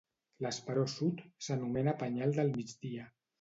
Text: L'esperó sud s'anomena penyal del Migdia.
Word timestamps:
L'esperó 0.45 0.85
sud 0.93 1.21
s'anomena 1.49 1.95
penyal 2.01 2.35
del 2.41 2.51
Migdia. 2.57 3.07